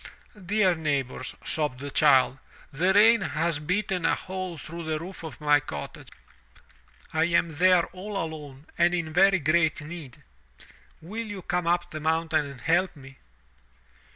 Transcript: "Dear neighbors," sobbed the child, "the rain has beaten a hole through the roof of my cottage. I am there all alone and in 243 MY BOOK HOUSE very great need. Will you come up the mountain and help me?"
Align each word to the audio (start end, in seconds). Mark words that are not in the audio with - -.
"Dear 0.43 0.73
neighbors," 0.73 1.35
sobbed 1.45 1.79
the 1.79 1.91
child, 1.91 2.39
"the 2.71 2.91
rain 2.91 3.21
has 3.21 3.59
beaten 3.59 4.03
a 4.03 4.15
hole 4.15 4.57
through 4.57 4.83
the 4.85 4.97
roof 4.97 5.21
of 5.23 5.39
my 5.39 5.59
cottage. 5.59 6.07
I 7.13 7.25
am 7.25 7.49
there 7.57 7.85
all 7.89 8.17
alone 8.17 8.65
and 8.79 8.95
in 8.95 9.13
243 9.13 9.13
MY 9.13 9.13
BOOK 9.13 9.15
HOUSE 9.15 9.15
very 9.15 9.39
great 9.39 9.81
need. 10.01 10.23
Will 11.03 11.27
you 11.27 11.43
come 11.43 11.67
up 11.67 11.91
the 11.91 11.99
mountain 11.99 12.47
and 12.47 12.61
help 12.61 12.95
me?" 12.95 13.17